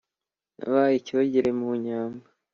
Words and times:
Nabaye 0.57 0.95
icyogere 0.99 1.49
mu 1.59 1.69
nyambo, 1.83 2.25